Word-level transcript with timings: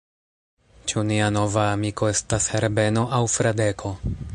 Ĉu 0.91 1.03
nia 1.09 1.27
nova 1.37 1.67
amiko 1.75 2.11
estas 2.15 2.49
Herbeno 2.55 3.05
aŭ 3.19 3.25
Fradeko? 3.37 3.99